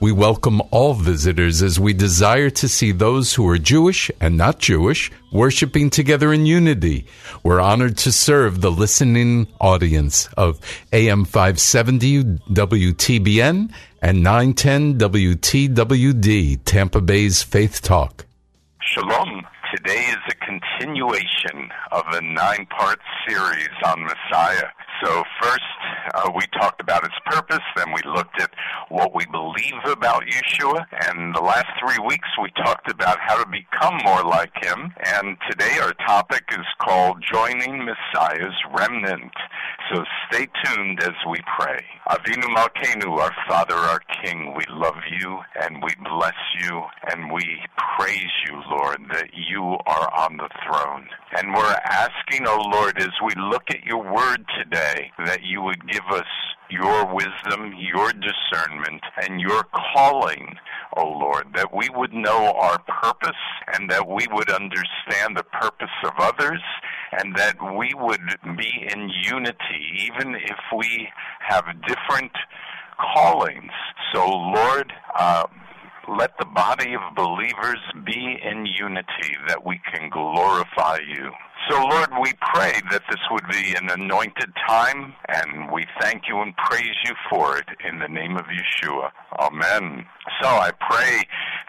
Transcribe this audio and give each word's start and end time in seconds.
We 0.00 0.12
welcome 0.12 0.62
all 0.70 0.94
visitors 0.94 1.60
as 1.60 1.80
we 1.80 1.92
desire 1.92 2.50
to 2.50 2.68
see 2.68 2.92
those 2.92 3.34
who 3.34 3.48
are 3.48 3.58
Jewish 3.58 4.12
and 4.20 4.36
not 4.36 4.60
Jewish 4.60 5.10
worshiping 5.32 5.90
together 5.90 6.32
in 6.32 6.46
unity. 6.46 7.04
We're 7.42 7.60
honored 7.60 7.96
to 7.98 8.12
serve 8.12 8.60
the 8.60 8.70
listening 8.70 9.48
audience 9.60 10.28
of 10.36 10.60
AM 10.92 11.24
570 11.24 12.22
WTBN 12.22 13.72
and 14.00 14.22
910 14.22 14.98
WTWD, 14.98 16.60
Tampa 16.64 17.00
Bay's 17.00 17.42
Faith 17.42 17.82
Talk. 17.82 18.24
Shalom. 18.80 19.42
Today 19.74 20.06
is 20.06 20.16
a 20.30 20.34
continuation 20.36 21.70
of 21.90 22.04
a 22.12 22.20
nine 22.22 22.66
part 22.66 23.00
series 23.26 23.68
on 23.84 24.04
Messiah. 24.04 24.68
So, 25.02 25.22
first, 25.40 25.62
uh, 26.14 26.30
we 26.34 26.42
talked 26.58 26.80
about 26.80 27.04
its 27.04 27.14
purpose, 27.26 27.62
then 27.76 27.92
we 27.92 28.00
looked 28.10 28.40
at 28.40 28.50
what 28.88 29.14
we 29.14 29.24
believe 29.26 29.84
about 29.84 30.24
Yeshua, 30.24 30.86
and 31.06 31.34
the 31.34 31.40
last 31.40 31.66
three 31.78 32.04
weeks 32.04 32.28
we 32.42 32.50
talked 32.64 32.90
about 32.90 33.18
how 33.20 33.42
to 33.42 33.48
become 33.48 34.00
more 34.04 34.24
like 34.24 34.52
him. 34.64 34.92
And 35.04 35.36
today 35.48 35.78
our 35.80 35.92
topic 36.06 36.42
is 36.50 36.66
called 36.80 37.22
Joining 37.22 37.84
Messiah's 37.84 38.54
Remnant. 38.76 39.32
So, 39.92 40.04
stay 40.30 40.48
tuned 40.64 41.00
as 41.02 41.14
we 41.30 41.38
pray. 41.58 41.84
Avinu 42.08 42.48
Malkeinu, 42.56 43.18
our 43.18 43.34
Father, 43.46 43.74
our 43.74 44.00
King, 44.22 44.54
we 44.56 44.64
love 44.70 44.96
you 45.20 45.38
and 45.62 45.82
we 45.82 45.90
bless 46.08 46.34
you 46.60 46.82
and 47.12 47.30
we 47.30 47.60
praise 47.98 48.32
you, 48.46 48.62
Lord, 48.70 48.98
that 49.12 49.30
you 49.34 49.62
are 49.86 50.12
on 50.14 50.38
the 50.38 50.48
throne. 50.64 51.06
And 51.36 51.52
we're 51.52 51.76
asking, 51.84 52.46
O 52.46 52.56
oh 52.58 52.70
Lord, 52.70 52.98
as 52.98 53.12
we 53.22 53.32
look 53.36 53.64
at 53.70 53.84
your 53.84 54.02
word 54.02 54.44
today, 54.58 54.87
that 55.24 55.42
you 55.42 55.62
would 55.62 55.88
give 55.88 56.04
us 56.10 56.26
your 56.70 57.14
wisdom, 57.14 57.74
your 57.78 58.12
discernment, 58.12 59.02
and 59.22 59.40
your 59.40 59.64
calling, 59.94 60.54
O 60.96 61.04
Lord, 61.04 61.46
that 61.54 61.74
we 61.74 61.88
would 61.94 62.12
know 62.12 62.52
our 62.52 62.78
purpose 63.02 63.30
and 63.74 63.90
that 63.90 64.06
we 64.06 64.26
would 64.32 64.50
understand 64.50 65.36
the 65.36 65.44
purpose 65.44 65.88
of 66.04 66.12
others 66.18 66.62
and 67.12 67.34
that 67.36 67.56
we 67.76 67.92
would 67.94 68.20
be 68.56 68.86
in 68.92 69.10
unity 69.22 70.10
even 70.12 70.34
if 70.34 70.58
we 70.76 71.08
have 71.40 71.64
different 71.86 72.32
callings. 73.14 73.72
So, 74.12 74.26
Lord, 74.26 74.92
uh, 75.16 75.46
let 76.18 76.32
the 76.38 76.46
body 76.46 76.94
of 76.94 77.14
believers 77.14 77.80
be 78.04 78.38
in 78.42 78.66
unity 78.66 79.36
that 79.46 79.64
we 79.64 79.80
can 79.92 80.08
glorify 80.10 80.98
you. 81.06 81.30
So, 81.66 81.76
Lord, 81.82 82.10
we 82.22 82.32
pray 82.54 82.72
that 82.90 83.02
this 83.10 83.20
would 83.30 83.46
be 83.50 83.74
an 83.74 83.90
anointed 83.90 84.52
time, 84.66 85.12
and 85.28 85.70
we 85.72 85.84
thank 86.00 86.22
you 86.28 86.40
and 86.40 86.56
praise 86.56 86.96
you 87.04 87.14
for 87.28 87.58
it 87.58 87.66
in 87.86 87.98
the 87.98 88.08
name 88.08 88.36
of 88.36 88.44
Yeshua. 88.44 89.10
Amen. 89.38 90.06
So 90.40 90.48
I 90.48 90.70
pray 90.90 91.22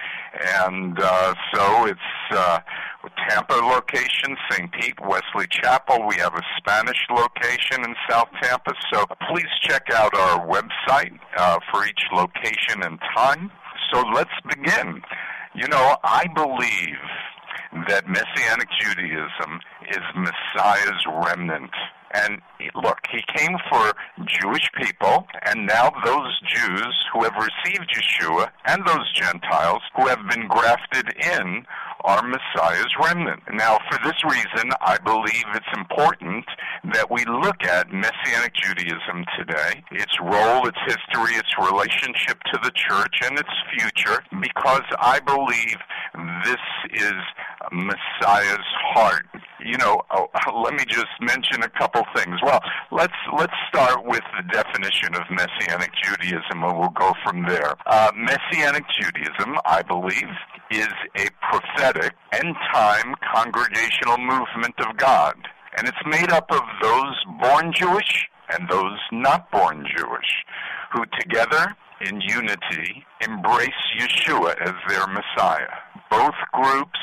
and 0.61 0.99
uh, 1.01 1.35
so 1.55 1.87
it's 1.87 2.01
uh, 2.33 2.59
Tampa 3.29 3.55
location, 3.55 4.37
St. 4.51 4.71
Pete, 4.73 4.99
Wesley 5.01 5.47
Chapel. 5.51 6.07
We 6.07 6.17
have 6.17 6.35
a 6.35 6.43
Spanish 6.57 6.99
location 7.11 7.85
in 7.85 7.95
South 8.09 8.29
Tampa, 8.43 8.73
so 8.93 9.05
please 9.31 9.47
check 9.63 9.87
out 9.95 10.15
our 10.17 10.47
website 10.47 11.19
uh, 11.37 11.59
for 11.71 11.87
each 11.87 12.03
location 12.13 12.83
and 12.83 12.99
time. 13.15 13.51
So 13.93 14.03
let's 14.15 14.31
begin. 14.49 15.03
You 15.55 15.69
know, 15.69 15.97
I 16.03 16.27
believe 16.35 16.97
that 17.89 18.09
Messianic 18.09 18.69
Judaism 18.81 19.61
is 19.91 20.03
Messiah's 20.15 21.05
remnant. 21.27 21.71
And 22.15 22.43
look, 22.75 22.99
he 23.11 23.23
came 23.35 23.57
for 23.71 23.95
Jewish 24.27 24.69
people, 24.77 25.27
and 25.47 25.67
now 25.67 25.91
those 26.05 26.41
Jews 26.47 27.07
who 27.13 27.25
have 27.25 27.33
received 27.35 27.89
Yeshua 27.89 28.51
and 28.67 28.87
those 28.87 29.11
Gentiles 29.15 29.81
who 29.97 30.07
have 30.09 30.29
been 30.29 30.47
grafted 30.47 31.09
in 31.17 31.65
are 32.05 32.23
Messiah's 32.23 32.93
remnant. 33.03 33.43
Now, 33.53 33.79
for 33.91 33.99
this 34.05 34.23
reason, 34.25 34.73
I 34.81 34.99
believe 34.99 35.45
it's 35.55 35.79
important 35.79 36.45
that 36.93 37.11
we 37.11 37.25
look 37.25 37.63
at 37.65 37.93
Messianic 37.93 38.55
Judaism 38.55 39.25
today, 39.39 39.83
its 39.93 40.19
role, 40.21 40.67
its 40.67 40.79
history, 40.85 41.37
its 41.37 41.55
relationship 41.59 42.43
to 42.53 42.59
the 42.63 42.73
church, 42.75 43.21
and 43.25 43.39
its 43.39 43.55
future, 43.79 44.23
because 44.41 44.85
I 44.99 45.21
believe 45.21 45.79
this 46.45 47.03
is 47.03 47.15
Messiah's 47.73 48.69
heart. 48.95 49.27
You 49.65 49.79
know, 49.79 50.03
oh, 50.11 50.29
let 50.65 50.75
me 50.75 50.85
just 50.87 51.13
mention 51.21 51.63
a 51.63 51.69
couple 51.69 52.03
things. 52.15 52.39
Well, 52.43 52.61
let's 52.91 53.17
let's 53.37 53.55
start 53.69 54.05
with 54.05 54.23
the 54.37 54.43
definition 54.53 55.15
of 55.15 55.23
Messianic 55.31 55.91
Judaism, 56.03 56.63
and 56.63 56.79
we'll 56.79 56.91
go 56.91 57.13
from 57.25 57.45
there. 57.47 57.75
Uh, 57.87 58.13
Messianic 58.15 58.85
Judaism, 59.01 59.57
I 59.65 59.83
believe, 59.83 60.29
is 60.71 60.93
a 61.17 61.29
prophetic 61.51 62.15
end-time 62.33 63.15
congregational 63.35 64.19
movement 64.19 64.75
of 64.79 64.97
God, 64.97 65.35
and 65.77 65.89
it's 65.89 65.97
made 66.07 66.31
up 66.31 66.51
of 66.51 66.63
those 66.83 67.15
born 67.41 67.73
Jewish 67.75 68.29
and 68.51 68.69
those 68.69 68.99
not 69.11 69.51
born 69.51 69.87
Jewish, 69.97 70.45
who 70.93 71.05
together 71.19 71.75
in 72.01 72.21
unity 72.21 73.05
embrace 73.21 73.71
Yeshua 73.99 74.61
as 74.61 74.75
their 74.89 75.07
Messiah. 75.07 75.69
Both 76.11 76.35
groups 76.53 76.99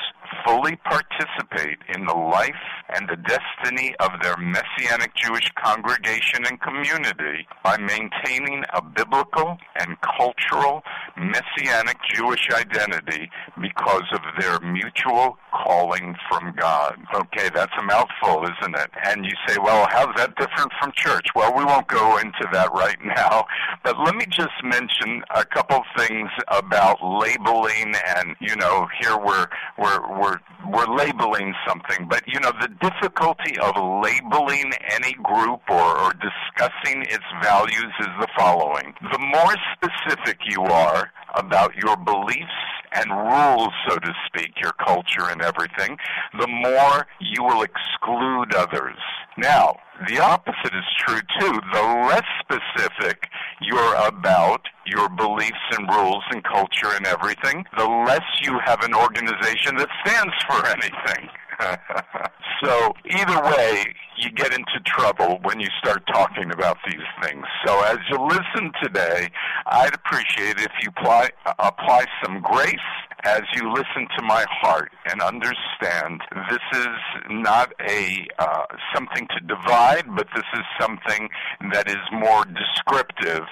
fully 0.46 0.76
participate 0.78 1.80
in 1.96 2.06
the 2.06 2.14
life 2.14 2.56
and 2.96 3.08
the 3.08 3.16
destiny 3.16 3.96
of 4.00 4.12
their 4.22 4.36
Messianic 4.38 5.16
Jewish 5.16 5.50
congregation 5.64 6.46
and 6.46 6.60
community 6.62 7.48
by 7.64 7.78
maintaining 7.78 8.64
a 8.74 8.81
biblical 8.81 9.58
and 9.80 9.98
cultural 10.02 10.84
Messianic 11.18 11.98
Jewish 12.14 12.50
identity 12.52 13.30
because 13.62 14.06
of 14.14 14.22
their 14.40 14.60
mutual 14.60 15.38
calling 15.51 16.16
from 16.30 16.54
God. 16.57 16.98
Okay, 17.13 17.50
that's 17.54 17.74
a 17.80 17.84
mouthful, 17.84 18.44
isn't 18.44 18.75
it? 18.75 18.90
And 19.06 19.25
you 19.25 19.31
say, 19.48 19.57
well, 19.57 19.88
how's 19.90 20.16
that 20.18 20.36
different 20.36 20.72
from 20.80 20.92
church? 20.96 21.28
Well, 21.36 21.56
we 21.56 21.63
won't 21.66 21.88
go 21.88 22.18
into 22.18 22.48
that 22.51 22.72
right 22.74 22.98
now, 23.04 23.46
but 23.84 24.00
let 24.00 24.16
me 24.16 24.25
just 24.30 24.54
mention 24.63 25.24
a 25.34 25.46
couple 25.46 25.81
things 25.98 26.30
about 26.48 26.98
labeling 27.04 27.94
and, 28.18 28.36
you 28.40 28.56
know, 28.56 28.88
here 29.01 29.18
we're, 29.18 29.48
we're, 29.78 30.19
we're, 30.19 30.38
we're 30.69 30.96
labeling 30.96 31.54
something, 31.68 32.07
but, 32.10 32.24
you 32.28 32.40
know, 32.40 32.51
the 32.62 32.69
difficulty 32.81 33.57
of 33.60 33.74
labeling 34.04 34.72
any 34.90 35.13
group 35.13 35.62
or, 35.69 35.98
or 36.00 36.13
discussing 36.13 37.01
its 37.04 37.25
values 37.42 37.94
is 38.00 38.07
the 38.19 38.28
following. 38.38 38.94
The 39.12 39.19
more 39.19 39.56
specific 39.74 40.40
you 40.46 40.63
are 40.63 41.12
about 41.36 41.75
your 41.75 41.96
beliefs 41.98 42.50
and 42.92 43.12
rules, 43.12 43.72
so 43.88 43.98
to 43.98 44.13
speak, 44.25 44.51
your 44.62 44.74
culture 44.74 45.30
and 45.30 45.38
everything, 45.41 45.97
the 46.39 46.47
more 46.47 47.07
you 47.19 47.44
will 47.44 47.63
exclude 47.63 48.53
others. 48.56 48.97
Now, 49.38 49.77
the 50.07 50.19
opposite 50.19 50.74
is 50.74 50.86
true 50.97 51.21
too. 51.39 51.59
The 51.74 51.81
less 52.07 52.25
specific 52.39 53.27
you're 53.62 53.95
about 54.07 54.62
your 54.86 55.09
beliefs 55.09 55.56
and 55.77 55.88
rules 55.89 56.24
and 56.31 56.44
culture 56.44 56.95
and 56.95 57.06
everything, 57.06 57.65
the 57.77 57.88
less 58.07 58.25
you 58.41 58.59
have 58.65 58.83
an 58.83 58.94
organization 58.94 59.75
that 59.77 59.89
stands 60.06 60.33
for 60.47 60.65
anything. 60.68 61.30
so 62.63 62.94
either 63.06 63.41
way, 63.44 63.83
you 64.18 64.31
get 64.31 64.53
into 64.53 64.80
trouble 64.86 65.39
when 65.44 65.59
you 65.59 65.68
start 65.80 66.03
talking 66.07 66.51
about 66.51 66.77
these 66.88 67.06
things. 67.21 67.45
So 67.65 67.81
as 67.83 67.97
you 68.09 68.18
listen 68.25 68.71
today, 68.81 69.30
I'd 69.68 69.94
appreciate 69.94 70.59
if 70.59 70.71
you 70.81 70.89
apply, 70.97 71.30
apply 71.59 72.06
some 72.24 72.41
grace 72.41 72.75
as 73.24 73.42
you 73.56 73.71
listen 73.71 74.07
to 74.18 74.24
my 74.24 74.45
heart 74.50 74.92
and 75.12 75.21
understand 75.21 76.21
this 76.50 76.80
is 76.80 76.88
not 77.30 77.74
a 77.88 78.25
uh, 78.39 78.66
something 78.94 79.27
to 79.38 79.45
divide, 79.45 80.06
but 80.16 80.27
this 80.36 80.45
is 80.54 80.63
something 80.80 81.30
that 81.71 81.89
is 81.89 81.98
more 82.12 82.45
descriptive 82.45 83.44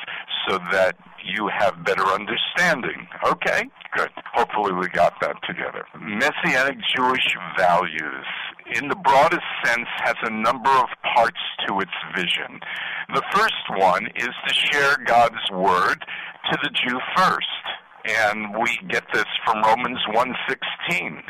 so 0.47 0.57
that 0.71 0.95
you 1.23 1.49
have 1.59 1.83
better 1.83 2.05
understanding. 2.05 3.07
Okay? 3.25 3.63
Good. 3.95 4.09
Hopefully 4.33 4.73
we 4.73 4.87
got 4.89 5.19
that 5.21 5.35
together. 5.47 5.85
Messianic 5.99 6.77
Jewish 6.95 7.35
values, 7.57 8.25
in 8.75 8.87
the 8.87 8.95
broadest 8.95 9.45
sense, 9.65 9.87
has 10.03 10.15
a 10.23 10.29
number 10.29 10.69
of 10.69 10.87
parts 11.15 11.39
to 11.67 11.79
its 11.79 11.91
vision. 12.15 12.59
The 13.13 13.23
first 13.33 13.53
one 13.75 14.07
is 14.15 14.29
to 14.47 14.53
share 14.53 14.97
God's 15.05 15.51
word 15.51 16.05
to 16.51 16.57
the 16.63 16.69
Jew 16.69 16.99
first. 17.15 17.47
And 18.07 18.57
we 18.57 18.80
get 18.88 19.04
this 19.13 19.25
from 19.45 19.62
Romans 19.63 20.00
1:16. 20.13 21.24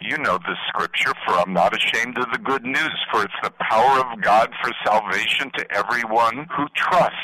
You 0.00 0.18
know 0.18 0.38
the 0.38 0.56
scripture, 0.68 1.12
for 1.26 1.34
I'm 1.34 1.52
not 1.52 1.76
ashamed 1.76 2.18
of 2.18 2.30
the 2.32 2.38
good 2.38 2.64
news, 2.64 3.06
for 3.10 3.24
it's 3.24 3.40
the 3.42 3.50
power 3.50 4.00
of 4.00 4.20
God 4.20 4.52
for 4.62 4.72
salvation 4.84 5.50
to 5.56 5.66
everyone 5.72 6.46
who 6.56 6.68
trusts 6.74 7.16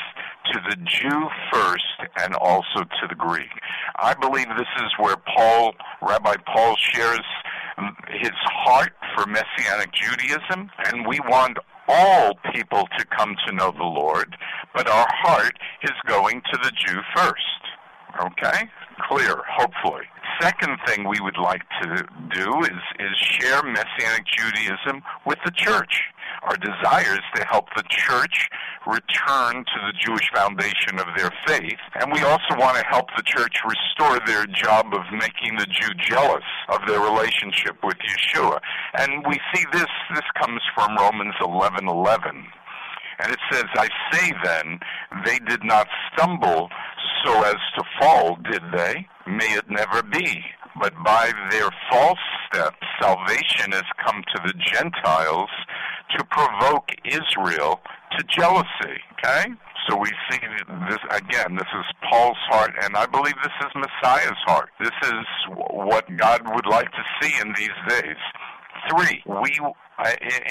to 0.51 0.59
the 0.69 0.75
Jew 0.77 1.29
first 1.51 1.83
and 2.17 2.35
also 2.35 2.83
to 2.83 3.07
the 3.07 3.15
Greek. 3.15 3.49
I 3.97 4.13
believe 4.15 4.47
this 4.47 4.67
is 4.77 4.91
where 4.97 5.17
Paul, 5.35 5.75
Rabbi 6.01 6.35
Paul 6.53 6.75
shares 6.77 7.25
his 8.09 8.31
heart 8.65 8.93
for 9.15 9.25
Messianic 9.27 9.91
Judaism, 9.93 10.69
and 10.85 11.07
we 11.07 11.19
want 11.21 11.57
all 11.87 12.33
people 12.53 12.87
to 12.97 13.05
come 13.05 13.35
to 13.47 13.53
know 13.53 13.71
the 13.71 13.83
Lord, 13.83 14.35
but 14.75 14.87
our 14.89 15.07
heart 15.21 15.57
is 15.83 15.91
going 16.07 16.41
to 16.51 16.59
the 16.63 16.71
Jew 16.71 16.99
first. 17.15 17.43
Okay? 18.21 18.69
Clear, 19.07 19.41
hopefully. 19.49 20.05
Second 20.41 20.77
thing 20.85 21.07
we 21.07 21.19
would 21.19 21.37
like 21.37 21.63
to 21.81 22.05
do 22.33 22.61
is, 22.61 22.81
is 22.99 23.17
share 23.17 23.63
Messianic 23.63 24.25
Judaism 24.25 25.01
with 25.25 25.37
the 25.43 25.51
church. 25.51 26.03
Our 26.43 26.55
desire 26.55 27.13
is 27.13 27.27
to 27.35 27.45
help 27.45 27.65
the 27.75 27.83
church 27.89 28.47
return 28.87 29.65
to 29.65 29.77
the 29.85 29.93
Jewish 29.99 30.29
foundation 30.33 30.99
of 30.99 31.07
their 31.17 31.31
faith, 31.45 31.79
and 31.99 32.11
we 32.13 32.21
also 32.21 32.55
want 32.57 32.77
to 32.77 32.85
help 32.85 33.07
the 33.17 33.23
church 33.23 33.57
restore 33.65 34.19
their 34.25 34.45
job 34.45 34.93
of 34.93 35.01
making 35.11 35.57
the 35.57 35.65
Jew 35.65 35.93
jealous 35.97 36.45
of 36.69 36.79
their 36.87 37.01
relationship 37.01 37.75
with 37.83 37.97
Yeshua. 37.97 38.59
And 38.97 39.25
we 39.27 39.39
see 39.53 39.65
this, 39.73 39.87
this 40.13 40.25
comes 40.39 40.61
from 40.73 40.95
Romans 40.95 41.35
11:11. 41.41 42.45
And 43.21 43.33
it 43.33 43.39
says, 43.51 43.65
I 43.75 43.89
say 44.13 44.31
then, 44.45 44.79
they 45.25 45.39
did 45.39 45.63
not 45.65 45.87
stumble 46.13 46.69
so 47.23 47.43
as 47.43 47.57
to 47.77 47.83
fall, 47.99 48.37
did 48.51 48.63
they? 48.73 49.07
May 49.27 49.53
it 49.53 49.69
never 49.69 50.03
be. 50.03 50.43
But 50.79 50.93
by 51.03 51.31
their 51.51 51.69
false 51.91 52.19
steps, 52.47 52.77
salvation 53.01 53.71
has 53.71 53.83
come 54.05 54.23
to 54.35 54.41
the 54.45 54.53
Gentiles 54.71 55.49
to 56.17 56.23
provoke 56.25 56.89
Israel 57.05 57.79
to 58.17 58.23
jealousy. 58.29 58.97
Okay? 59.13 59.45
So 59.87 59.97
we 59.97 60.09
see 60.29 60.39
this 60.89 60.99
again. 61.11 61.55
This 61.55 61.67
is 61.73 61.85
Paul's 62.09 62.37
heart, 62.49 62.73
and 62.83 62.95
I 62.95 63.05
believe 63.05 63.33
this 63.43 63.53
is 63.61 63.71
Messiah's 63.75 64.37
heart. 64.45 64.69
This 64.79 64.95
is 65.03 65.25
what 65.71 66.05
God 66.17 66.41
would 66.53 66.67
like 66.67 66.91
to 66.91 67.03
see 67.21 67.33
in 67.41 67.53
these 67.57 67.77
days. 67.87 68.17
Three, 68.89 69.23
we 69.25 69.57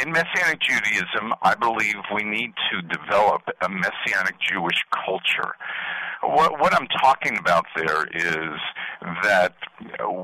in 0.03 0.12
Messianic 0.12 0.61
Judaism, 0.61 1.33
I 1.43 1.55
believe 1.55 1.95
we 2.15 2.23
need 2.23 2.53
to 2.71 2.83
develop 2.83 3.43
a 3.62 3.69
Messianic 3.69 4.37
Jewish 4.41 4.85
culture. 5.06 5.55
What, 6.23 6.61
what 6.61 6.75
I'm 6.75 6.88
talking 7.00 7.38
about 7.38 7.65
there 7.76 8.06
is 8.06 8.61
that 9.23 9.55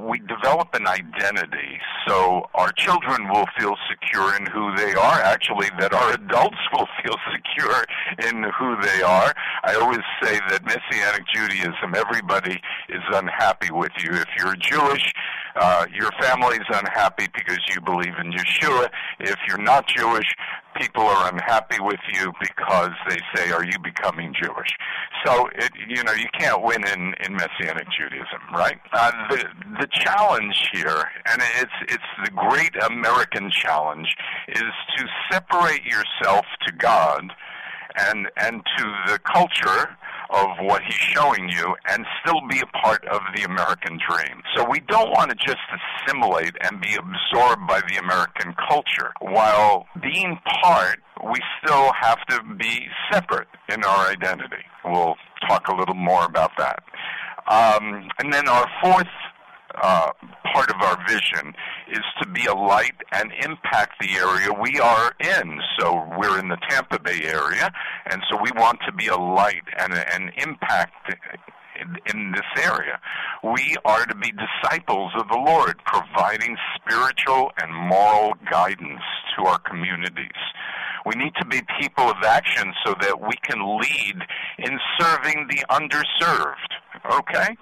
we 0.08 0.18
develop 0.20 0.74
an 0.74 0.86
identity 0.86 1.78
so 2.06 2.48
our 2.54 2.70
children 2.72 3.28
will 3.28 3.46
feel 3.58 3.76
secure 3.88 4.36
in 4.36 4.46
who 4.46 4.76
they 4.76 4.92
are, 4.94 5.20
actually, 5.20 5.68
that 5.78 5.94
our 5.94 6.12
adults 6.12 6.58
will 6.72 6.88
feel 7.02 7.16
secure 7.32 7.84
in 8.28 8.42
who 8.58 8.76
they 8.82 9.02
are. 9.02 9.32
I 9.64 9.74
always 9.76 10.00
say 10.22 10.38
that 10.48 10.64
Messianic 10.64 11.22
Judaism, 11.32 11.94
everybody 11.96 12.60
is 12.88 13.02
unhappy 13.12 13.70
with 13.70 13.92
you. 14.02 14.10
If 14.12 14.28
you're 14.36 14.56
Jewish, 14.56 15.12
uh, 15.56 15.86
your 15.94 16.10
family's 16.20 16.66
unhappy 16.68 17.26
because 17.32 17.60
you 17.72 17.80
believe 17.80 18.14
in 18.20 18.32
Yeshua. 18.32 18.90
If 19.20 19.36
you're 19.48 19.58
not 19.58 19.86
Jewish, 19.86 20.26
people 20.74 21.02
are 21.02 21.32
unhappy 21.32 21.80
with 21.80 22.00
you 22.12 22.32
because 22.40 22.90
they 23.08 23.18
say, 23.34 23.52
"Are 23.52 23.64
you 23.64 23.78
becoming 23.82 24.34
Jewish?" 24.34 24.70
So, 25.24 25.48
it, 25.54 25.70
you 25.88 26.02
know, 26.04 26.12
you 26.12 26.28
can't 26.38 26.62
win 26.62 26.86
in 26.86 27.14
in 27.24 27.34
Messianic 27.34 27.86
Judaism, 27.96 28.40
right? 28.54 28.78
Uh, 28.92 29.12
the 29.30 29.44
the 29.80 29.88
challenge 29.90 30.70
here, 30.72 31.04
and 31.26 31.42
it's 31.60 31.72
it's 31.88 32.10
the 32.24 32.30
great 32.30 32.74
American 32.82 33.50
challenge, 33.50 34.14
is 34.48 34.72
to 34.96 35.06
separate 35.30 35.84
yourself 35.84 36.44
to 36.66 36.72
God 36.72 37.32
and 37.96 38.28
and 38.36 38.62
to 38.78 38.84
the 39.06 39.18
culture 39.18 39.96
of 40.34 40.48
what 40.60 40.82
he's 40.82 40.94
showing 40.94 41.48
you 41.48 41.74
and 41.88 42.04
still 42.22 42.40
be 42.48 42.60
a 42.60 42.66
part 42.78 43.04
of 43.06 43.20
the 43.36 43.42
American 43.44 43.98
dream. 44.08 44.42
So 44.56 44.68
we 44.68 44.80
don't 44.80 45.10
want 45.10 45.30
to 45.30 45.36
just 45.36 45.58
assimilate 46.06 46.54
and 46.62 46.80
be 46.80 46.96
absorbed 46.96 47.66
by 47.68 47.80
the 47.88 47.96
American 47.96 48.54
culture. 48.68 49.12
While 49.20 49.86
being 50.02 50.38
part, 50.62 50.98
we 51.32 51.40
still 51.62 51.92
have 52.00 52.18
to 52.26 52.42
be 52.58 52.86
separate 53.12 53.48
in 53.68 53.84
our 53.84 54.08
identity. 54.08 54.64
We'll 54.84 55.16
talk 55.48 55.68
a 55.68 55.76
little 55.76 55.94
more 55.94 56.24
about 56.24 56.50
that. 56.58 56.82
Um, 57.46 58.08
and 58.18 58.32
then 58.32 58.48
our 58.48 58.66
fourth 58.82 59.06
uh, 59.82 60.10
part 60.54 60.70
of 60.70 60.80
our 60.80 60.96
vision 61.08 61.52
is 61.90 62.04
to 62.22 62.28
be 62.28 62.46
a 62.46 62.54
light 62.54 62.94
and 63.12 63.32
impact 63.42 64.00
the 64.00 64.14
area 64.16 64.48
we 64.52 64.78
are 64.78 65.12
in. 65.18 65.60
So 65.78 66.06
we're 66.16 66.38
in 66.38 66.48
the 66.48 66.58
Tampa 66.68 67.00
Bay 67.00 67.20
area, 67.24 67.70
and 68.10 68.22
so 68.30 68.38
we 68.40 68.50
want 68.52 68.78
to 68.86 68.92
be 68.92 69.08
a 69.08 69.16
light 69.16 69.64
and 69.78 69.92
an 69.92 70.30
impact 70.38 71.16
in, 72.06 72.32
this 72.32 72.64
area. 72.64 73.00
We 73.42 73.76
are 73.84 74.06
to 74.06 74.14
be 74.14 74.32
disciples 74.32 75.12
of 75.18 75.28
the 75.28 75.36
Lord, 75.36 75.76
providing 75.84 76.56
spiritual 76.76 77.50
and 77.60 77.74
moral 77.74 78.34
guidance 78.50 79.02
to 79.36 79.46
our 79.46 79.58
communities. 79.58 80.40
We 81.04 81.16
need 81.16 81.34
to 81.40 81.46
be 81.46 81.60
people 81.80 82.04
of 82.04 82.16
action 82.24 82.72
so 82.86 82.94
that 83.00 83.20
we 83.20 83.34
can 83.42 83.78
lead 83.78 84.16
in 84.58 84.78
serving 84.98 85.48
the 85.48 85.64
underserved. 85.70 86.54
Okay? 87.20 87.56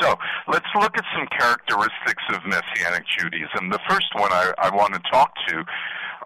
So 0.00 0.14
let's 0.48 0.66
look 0.74 0.96
at 0.96 1.04
some 1.16 1.26
characteristics 1.38 2.22
of 2.30 2.44
Messianic 2.44 3.04
Judaism. 3.18 3.70
The 3.70 3.80
first 3.88 4.08
one 4.14 4.32
I, 4.32 4.52
I 4.58 4.70
want 4.74 4.94
to 4.94 5.00
talk 5.10 5.32
to 5.48 5.64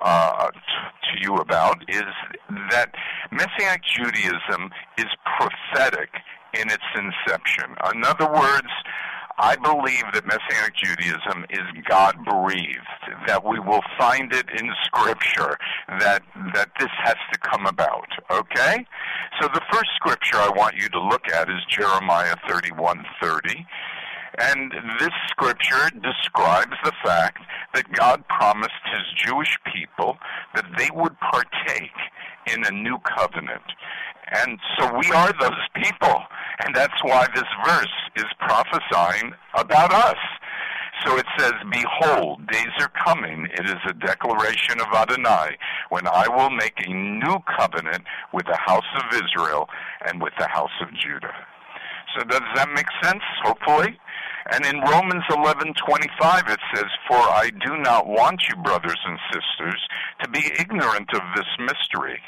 uh, 0.02 0.48
to 0.48 1.12
you 1.20 1.34
about 1.36 1.82
is 1.88 2.02
that 2.70 2.90
Messianic 3.30 3.82
Judaism 3.84 4.70
is 4.96 5.06
prophetic 5.38 6.08
in 6.54 6.70
its 6.70 6.84
inception. 6.96 7.76
In 7.94 8.04
other 8.04 8.26
words, 8.26 8.68
I 9.38 9.56
believe 9.56 10.04
that 10.12 10.26
Messianic 10.26 10.74
Judaism 10.76 11.46
is 11.50 11.84
God 11.88 12.16
breathed, 12.24 13.26
that 13.26 13.44
we 13.44 13.58
will 13.58 13.82
find 13.98 14.32
it 14.32 14.46
in 14.58 14.70
Scripture, 14.84 15.56
that, 15.98 16.22
that 16.54 16.70
this 16.78 16.90
has 17.04 17.16
to 17.32 17.38
come 17.38 17.66
about, 17.66 18.08
okay? 18.30 18.84
So 19.40 19.48
the 19.54 19.62
first 19.72 19.88
scripture 19.96 20.36
I 20.36 20.50
want 20.50 20.76
you 20.76 20.88
to 20.90 21.00
look 21.00 21.30
at 21.30 21.48
is 21.48 21.64
Jeremiah 21.70 22.34
31:30. 22.46 23.64
And 24.38 24.72
this 24.98 25.10
scripture 25.30 25.90
describes 26.00 26.76
the 26.84 26.92
fact 27.02 27.38
that 27.74 27.90
God 27.92 28.22
promised 28.28 28.84
his 28.84 29.26
Jewish 29.26 29.56
people 29.72 30.18
that 30.54 30.66
they 30.78 30.88
would 30.94 31.18
partake 31.20 31.96
in 32.46 32.64
a 32.64 32.70
new 32.70 32.98
covenant. 32.98 33.62
And 34.28 34.58
so 34.78 34.96
we 34.96 35.10
are 35.12 35.32
those 35.40 35.68
people. 35.74 36.22
And 36.64 36.74
that's 36.74 37.02
why 37.02 37.26
this 37.34 37.48
verse 37.64 37.96
is 38.16 38.26
prophesying 38.38 39.32
about 39.54 39.92
us. 39.92 40.18
So 41.04 41.16
it 41.16 41.26
says, 41.38 41.54
Behold, 41.70 42.46
days 42.48 42.72
are 42.78 42.92
coming. 43.04 43.48
It 43.54 43.64
is 43.64 43.78
a 43.88 43.94
declaration 43.94 44.80
of 44.80 44.88
Adonai, 44.94 45.56
when 45.88 46.06
I 46.06 46.28
will 46.28 46.50
make 46.50 46.74
a 46.86 46.92
new 46.92 47.38
covenant 47.58 48.04
with 48.34 48.44
the 48.46 48.58
house 48.58 48.84
of 48.96 49.22
Israel 49.22 49.68
and 50.06 50.20
with 50.20 50.34
the 50.38 50.48
house 50.48 50.76
of 50.82 50.88
Judah. 50.92 51.34
So 52.16 52.24
does 52.24 52.42
that 52.54 52.68
make 52.74 52.86
sense? 53.02 53.22
Hopefully. 53.42 53.98
And 54.52 54.66
in 54.66 54.80
Romans 54.80 55.24
11:25 55.30 56.48
it 56.48 56.60
says, 56.74 56.90
"For 57.06 57.18
I 57.18 57.50
do 57.50 57.76
not 57.78 58.06
want 58.06 58.48
you, 58.48 58.56
brothers 58.56 58.98
and 59.04 59.18
sisters, 59.32 59.88
to 60.22 60.28
be 60.28 60.52
ignorant 60.58 61.12
of 61.14 61.22
this 61.36 61.58
mystery, 61.58 62.20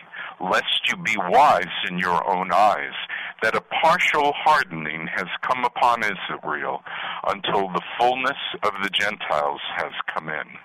lest 0.43 0.89
you 0.89 0.97
be 0.97 1.17
wise 1.17 1.65
in 1.89 1.99
your 1.99 2.29
own 2.29 2.51
eyes, 2.53 2.95
that 3.43 3.55
a 3.55 3.61
partial 3.83 4.33
hardening 4.35 5.07
has 5.15 5.29
come 5.43 5.65
upon 5.65 6.03
Israel 6.03 6.83
until 7.29 7.69
the 7.69 7.83
fullness 7.99 8.39
of 8.63 8.73
the 8.83 8.91
Gentiles 8.91 9.61
has 9.77 9.93
come 10.13 10.29
in." 10.29 10.59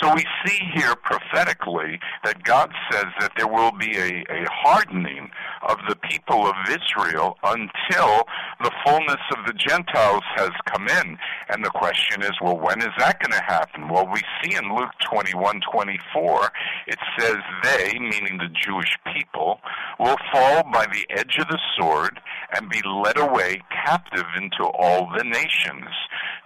So 0.00 0.14
we 0.14 0.24
see 0.46 0.58
here 0.74 0.94
prophetically 0.96 1.98
that 2.24 2.42
God 2.44 2.72
says 2.90 3.06
that 3.20 3.32
there 3.36 3.48
will 3.48 3.72
be 3.72 3.96
a, 3.96 4.24
a 4.30 4.46
hardening 4.50 5.28
of 5.68 5.76
the 5.88 5.96
people 5.96 6.46
of 6.46 6.54
Israel 6.68 7.36
until 7.42 8.24
the 8.62 8.70
fullness 8.84 9.20
of 9.36 9.46
the 9.46 9.52
Gentiles 9.52 10.22
has 10.36 10.50
come 10.66 10.88
in. 10.88 11.18
And 11.48 11.64
the 11.64 11.70
question 11.70 12.22
is, 12.22 12.32
well, 12.40 12.58
when 12.58 12.80
is 12.80 12.94
that 12.98 13.20
going 13.20 13.32
to 13.32 13.44
happen? 13.44 13.88
Well, 13.88 14.08
we 14.10 14.22
see 14.42 14.56
in 14.56 14.74
Luke 14.74 14.92
21, 15.10 15.60
24, 15.70 16.50
it 16.86 16.98
says 17.18 17.36
they, 17.62 17.98
meaning 17.98 18.38
the 18.38 18.48
Jewish 18.48 18.96
people, 19.12 19.60
will 19.98 20.16
fall 20.32 20.62
by 20.72 20.86
the 20.86 21.06
edge 21.10 21.36
of 21.38 21.48
the 21.48 21.58
sword 21.76 22.20
and 22.54 22.70
be 22.70 22.80
led 23.04 23.18
away 23.18 23.62
captive 23.84 24.26
into 24.36 24.64
all 24.64 25.10
the 25.16 25.24
nations. 25.24 25.88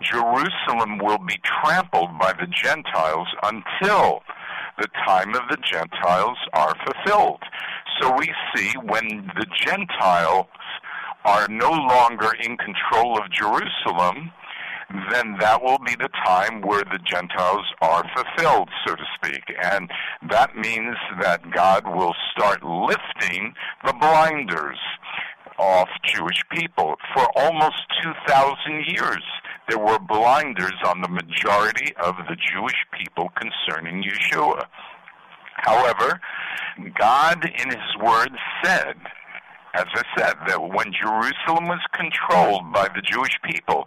Jerusalem 0.03 0.99
will 0.99 1.19
be 1.19 1.39
trampled 1.45 2.19
by 2.19 2.33
the 2.33 2.47
Gentiles 2.47 3.29
until 3.43 4.21
the 4.79 4.89
time 5.07 5.35
of 5.35 5.43
the 5.49 5.59
Gentiles 5.59 6.39
are 6.53 6.75
fulfilled. 6.85 7.43
So 8.01 8.15
we 8.17 8.33
see 8.55 8.73
when 8.83 9.31
the 9.37 9.47
Gentiles 9.61 10.47
are 11.25 11.47
no 11.49 11.71
longer 11.71 12.33
in 12.41 12.57
control 12.57 13.19
of 13.19 13.31
Jerusalem, 13.31 14.33
then 15.11 15.37
that 15.41 15.63
will 15.63 15.79
be 15.79 15.95
the 15.95 16.11
time 16.25 16.61
where 16.61 16.85
the 16.85 16.99
Gentiles 17.05 17.65
are 17.81 18.05
fulfilled, 18.15 18.69
so 18.87 18.95
to 18.95 19.05
speak. 19.17 19.43
And 19.63 19.91
that 20.31 20.57
means 20.57 20.97
that 21.21 21.51
God 21.51 21.87
will 21.87 22.15
start 22.33 22.63
lifting 22.63 23.55
the 23.85 23.95
blinders 23.95 24.79
off 25.59 25.89
Jewish 26.05 26.43
people. 26.51 26.97
For 27.15 27.27
almost 27.37 27.83
2,000 28.03 28.85
years, 28.87 29.23
there 29.69 29.79
were 29.79 29.99
blinders 29.99 30.75
on 30.87 31.01
the 31.01 31.09
majority 31.09 31.95
of 31.97 32.17
the 32.29 32.37
Jewish 32.37 32.77
people 32.93 33.31
concerning 33.35 34.03
Yeshua. 34.03 34.65
However, 35.57 36.21
God 36.99 37.45
in 37.45 37.69
His 37.71 37.97
Word 38.03 38.31
said, 38.63 38.97
as 39.75 39.87
I 39.95 40.03
said, 40.17 40.35
that 40.47 40.61
when 40.61 40.93
Jerusalem 40.93 41.69
was 41.69 41.81
controlled 41.93 42.73
by 42.73 42.89
the 42.95 43.03
Jewish 43.03 43.37
people, 43.45 43.87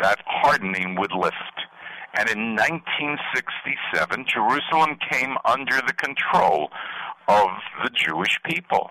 that 0.00 0.18
hardening 0.26 0.96
would 0.96 1.12
lift. 1.12 1.36
And 2.18 2.28
in 2.28 2.56
1967, 2.56 4.26
Jerusalem 4.26 4.98
came 5.10 5.36
under 5.44 5.76
the 5.86 5.94
control 5.94 6.68
of 7.28 7.48
the 7.84 7.90
Jewish 7.94 8.38
people. 8.44 8.90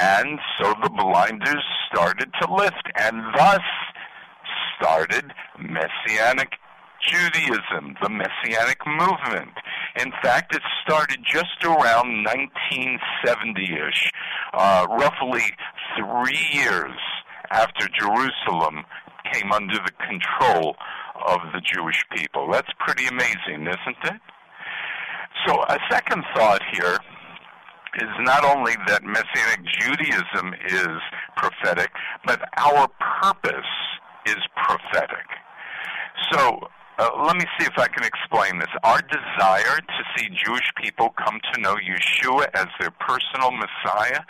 And 0.00 0.40
so 0.58 0.74
the 0.82 0.90
blinders 0.90 1.62
started 1.92 2.32
to 2.40 2.52
lift, 2.52 2.88
and 2.96 3.22
thus 3.36 3.60
started 4.82 5.32
Messianic 5.58 6.50
Judaism, 7.06 7.94
the 8.02 8.08
Messianic 8.08 8.78
movement. 8.86 9.52
In 9.96 10.12
fact, 10.22 10.54
it 10.54 10.62
started 10.84 11.18
just 11.24 11.64
around 11.64 12.26
1970-ish, 12.26 14.10
uh, 14.54 14.86
roughly 14.90 15.42
three 15.96 16.46
years 16.52 16.96
after 17.50 17.86
Jerusalem 17.88 18.84
came 19.32 19.52
under 19.52 19.74
the 19.74 19.92
control 20.08 20.76
of 21.26 21.38
the 21.52 21.60
Jewish 21.60 22.02
people. 22.16 22.50
That's 22.50 22.70
pretty 22.80 23.06
amazing, 23.06 23.66
isn't 23.66 24.04
it? 24.04 24.20
So 25.46 25.62
a 25.62 25.78
second 25.90 26.24
thought 26.34 26.62
here 26.72 26.98
is 28.00 28.10
not 28.20 28.44
only 28.44 28.72
that 28.86 29.02
Messianic 29.04 29.64
Judaism 29.78 30.54
is 30.66 30.98
prophetic, 31.36 31.90
but 32.24 32.40
our 32.56 32.88
purpose 33.20 33.66
is 34.26 34.38
prophetic. 34.56 35.26
So 36.30 36.68
uh, 36.98 37.08
let 37.26 37.36
me 37.36 37.44
see 37.58 37.66
if 37.66 37.78
I 37.78 37.88
can 37.88 38.04
explain 38.04 38.58
this. 38.58 38.68
Our 38.84 39.00
desire 39.02 39.78
to 39.80 40.02
see 40.16 40.28
Jewish 40.44 40.70
people 40.80 41.14
come 41.18 41.40
to 41.52 41.60
know 41.60 41.76
Yeshua 41.76 42.46
as 42.54 42.66
their 42.78 42.90
personal 42.90 43.50
Messiah 43.50 44.20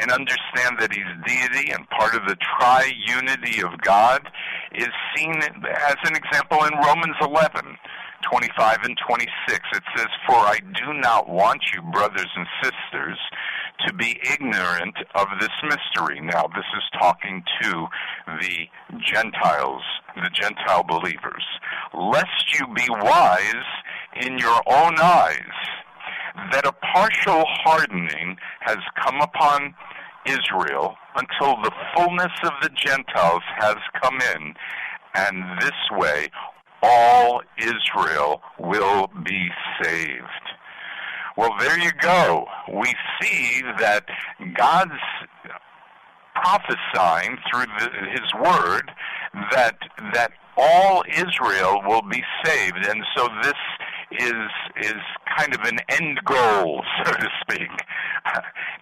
and 0.00 0.10
understand 0.10 0.78
that 0.78 0.92
he's 0.92 1.08
deity 1.26 1.72
and 1.72 1.88
part 1.90 2.14
of 2.14 2.26
the 2.28 2.36
triunity 2.36 3.64
of 3.64 3.80
God 3.80 4.28
is 4.74 4.88
seen 5.16 5.34
as 5.42 5.96
an 6.04 6.14
example 6.14 6.64
in 6.64 6.72
Romans 6.84 7.16
11. 7.20 7.76
25 8.30 8.78
and 8.82 8.98
26, 9.06 9.60
it 9.72 9.82
says, 9.96 10.06
For 10.26 10.34
I 10.34 10.58
do 10.58 10.94
not 10.94 11.28
want 11.28 11.62
you, 11.74 11.82
brothers 11.92 12.28
and 12.34 12.46
sisters, 12.62 13.18
to 13.86 13.92
be 13.94 14.18
ignorant 14.32 14.96
of 15.14 15.26
this 15.40 15.50
mystery. 15.62 16.20
Now, 16.20 16.46
this 16.54 16.64
is 16.76 17.00
talking 17.00 17.42
to 17.62 17.86
the 18.40 18.68
Gentiles, 19.04 19.82
the 20.14 20.30
Gentile 20.32 20.82
believers. 20.82 21.44
Lest 21.94 22.58
you 22.58 22.66
be 22.74 22.86
wise 22.90 23.54
in 24.20 24.38
your 24.38 24.60
own 24.66 24.98
eyes, 24.98 25.40
that 26.52 26.66
a 26.66 26.72
partial 26.94 27.44
hardening 27.64 28.36
has 28.60 28.78
come 29.02 29.20
upon 29.20 29.74
Israel 30.26 30.96
until 31.16 31.56
the 31.62 31.72
fullness 31.94 32.32
of 32.44 32.52
the 32.62 32.70
Gentiles 32.70 33.42
has 33.58 33.76
come 34.02 34.18
in, 34.34 34.54
and 35.14 35.60
this 35.60 35.72
way 35.92 36.28
all 36.82 37.42
Israel 37.58 38.42
will 38.58 39.08
be 39.24 39.48
saved. 39.82 40.46
Well, 41.36 41.50
there 41.58 41.78
you 41.78 41.92
go. 42.00 42.46
We 42.72 42.94
see 43.20 43.62
that 43.78 44.06
God's 44.54 44.92
prophesying 46.34 47.36
through 47.50 47.66
the, 47.78 47.90
His 48.10 48.34
Word 48.42 48.90
that 49.52 49.76
that 50.14 50.32
all 50.56 51.02
Israel 51.08 51.82
will 51.86 52.02
be 52.02 52.22
saved, 52.44 52.86
and 52.86 53.04
so 53.16 53.28
this 53.42 53.54
is 54.12 54.50
is 54.82 55.02
kind 55.36 55.54
of 55.54 55.60
an 55.62 55.78
end 55.90 56.20
goal, 56.24 56.82
so 57.04 57.12
to 57.12 57.28
speak, 57.42 57.68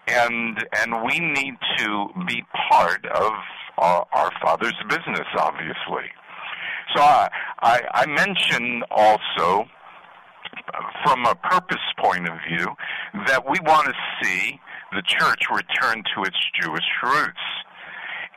and 0.06 0.64
and 0.78 1.04
we 1.04 1.18
need 1.18 1.54
to 1.78 2.08
be 2.26 2.44
part 2.70 3.04
of 3.06 3.32
our, 3.78 4.06
our 4.12 4.30
Father's 4.42 4.80
business, 4.88 5.26
obviously. 5.38 6.10
So 6.94 7.02
I, 7.02 7.28
I, 7.62 7.80
I 7.92 8.06
mentioned 8.06 8.84
also, 8.90 9.66
from 11.04 11.24
a 11.26 11.34
purpose 11.34 11.84
point 11.98 12.28
of 12.28 12.34
view, 12.48 12.66
that 13.26 13.42
we 13.48 13.58
want 13.60 13.86
to 13.86 13.94
see 14.22 14.60
the 14.92 15.02
church 15.02 15.42
return 15.50 16.02
to 16.14 16.22
its 16.22 16.36
Jewish 16.60 16.88
roots. 17.02 17.40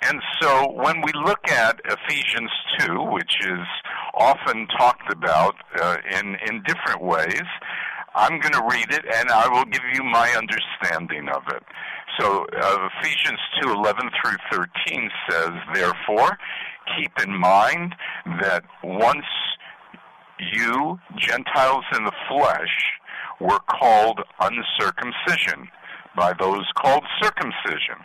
And 0.04 0.22
so 0.40 0.72
when 0.74 1.02
we 1.02 1.12
look 1.26 1.50
at 1.50 1.80
Ephesians 1.86 2.52
2, 2.80 3.04
which 3.12 3.36
is 3.42 3.66
often 4.14 4.68
talked 4.78 5.12
about 5.12 5.56
uh, 5.80 5.98
in, 6.12 6.36
in 6.48 6.64
different 6.64 7.02
ways, 7.02 7.44
I'm 8.16 8.40
going 8.40 8.54
to 8.54 8.68
read 8.72 8.92
it 8.92 9.06
and 9.14 9.30
I 9.30 9.48
will 9.48 9.66
give 9.66 9.82
you 9.94 10.04
my 10.04 10.30
understanding 10.32 11.30
of 11.30 11.44
it. 11.50 11.64
So 12.20 12.46
uh, 12.46 12.90
Ephesians 13.00 13.40
2, 13.62 13.72
11 13.72 14.10
through 14.22 14.38
13 14.52 15.10
says, 15.30 15.50
Therefore, 15.74 16.38
keep 16.98 17.12
in 17.24 17.36
mind 17.38 17.96
that 18.42 18.64
once 18.84 19.26
you, 20.54 21.00
Gentiles 21.18 21.86
in 21.98 22.04
the 22.04 22.12
flesh, 22.30 22.94
were 23.40 23.60
called 23.70 24.22
uncircumcision 24.40 25.70
by 26.16 26.34
those 26.40 26.66
called 26.76 27.04
circumcision. 27.22 27.98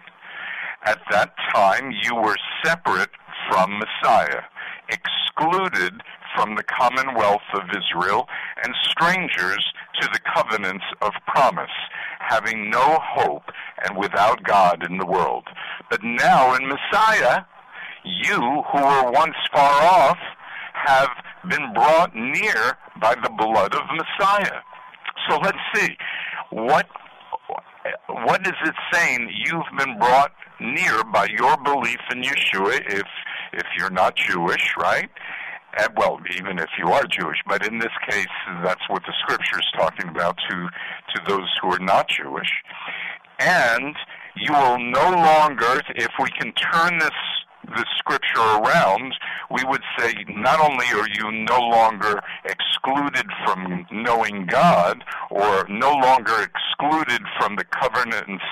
At 0.84 1.00
that 1.10 1.34
time, 1.54 1.92
you 2.02 2.14
were 2.14 2.36
separate 2.64 3.10
from 3.48 3.78
Messiah, 3.78 4.42
excluded 4.88 6.02
from 6.36 6.54
the 6.54 6.64
commonwealth 6.64 7.42
of 7.54 7.62
Israel 7.70 8.26
and 8.64 8.74
strangers 8.88 9.64
to 10.00 10.08
the 10.12 10.20
covenants 10.34 10.84
of 11.00 11.12
promise, 11.26 11.70
having 12.20 12.70
no 12.70 12.98
hope 13.00 13.44
and 13.84 13.96
without 13.96 14.42
God 14.42 14.84
in 14.88 14.98
the 14.98 15.06
world. 15.06 15.44
But 15.90 16.02
now 16.02 16.54
in 16.54 16.68
Messiah, 16.68 17.42
you 18.04 18.62
who 18.72 18.78
were 18.78 19.10
once 19.12 19.36
far 19.52 19.82
off 19.82 20.18
have 20.72 21.10
been 21.48 21.72
brought 21.74 22.14
near 22.14 22.78
by 23.00 23.14
the 23.14 23.30
blood 23.36 23.74
of 23.74 23.82
Messiah. 23.94 24.60
So 25.28 25.38
let's 25.38 25.58
see. 25.74 25.96
What 26.50 26.86
what 28.08 28.46
is 28.46 28.54
it 28.64 28.74
saying? 28.92 29.28
You've 29.44 29.78
been 29.78 29.98
brought 29.98 30.32
near 30.60 31.02
by 31.04 31.26
your 31.36 31.56
belief 31.64 31.98
in 32.10 32.22
Yeshua 32.22 32.80
if 32.86 33.06
if 33.52 33.66
you're 33.76 33.90
not 33.90 34.16
Jewish, 34.16 34.74
right? 34.78 35.10
And, 35.78 35.88
well, 35.96 36.20
even 36.38 36.58
if 36.58 36.68
you 36.78 36.88
are 36.88 37.04
Jewish, 37.04 37.38
but 37.48 37.66
in 37.66 37.78
this 37.78 37.92
case, 38.08 38.26
that's 38.62 38.86
what 38.88 39.02
the 39.06 39.14
scripture 39.22 39.58
is 39.58 39.66
talking 39.76 40.08
about 40.08 40.36
to 40.50 40.68
to 41.14 41.22
those 41.26 41.48
who 41.60 41.72
are 41.72 41.78
not 41.78 42.08
Jewish. 42.08 42.50
And 43.38 43.94
you 44.36 44.52
will 44.52 44.78
no 44.78 45.10
longer, 45.10 45.80
if 45.96 46.10
we 46.20 46.30
can 46.30 46.52
turn 46.52 46.98
this 46.98 47.10
the 47.64 47.86
scripture 47.98 48.40
around, 48.40 49.14
we 49.52 49.64
would 49.64 49.82
say 49.98 50.14
not 50.28 50.60
only 50.60 50.86
are 50.94 51.08
you 51.08 51.30
no 51.44 51.60
longer 51.60 52.20
excluded 52.44 53.26
from 53.44 53.86
knowing 53.90 54.46
God 54.46 55.04
or 55.30 55.66
no 55.68 55.92
longer 55.92 56.32
excluded 56.42 57.22
from 57.38 57.56
the 57.56 57.64
covenants 57.64 58.44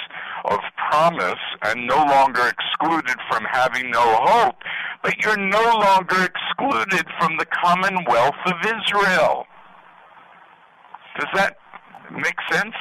of 0.45 0.59
promise 0.91 1.41
and 1.63 1.87
no 1.87 1.97
longer 1.97 2.43
excluded 2.49 3.17
from 3.31 3.45
having 3.51 3.91
no 3.91 4.17
hope, 4.23 4.57
but 5.03 5.17
you're 5.23 5.39
no 5.39 5.63
longer 5.79 6.29
excluded 6.29 7.07
from 7.19 7.37
the 7.39 7.47
commonwealth 7.47 8.37
of 8.47 8.55
Israel. 8.63 9.47
Does 11.19 11.29
that 11.35 11.57
make 12.13 12.37
sense? 12.51 12.75